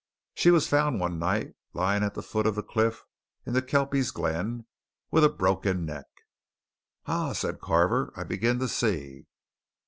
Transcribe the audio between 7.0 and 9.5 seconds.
"Ah!" said Carver. "I begin to see."